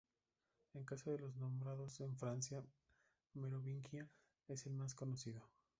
El 0.73 0.83
caso 0.83 1.11
de 1.11 1.19
los 1.19 1.35
normandos 1.35 1.99
en 2.01 2.17
Francia 2.17 2.63
merovingia 3.35 4.09
es 4.47 4.65
el 4.65 4.73
más 4.73 4.95
conocido. 4.95 5.43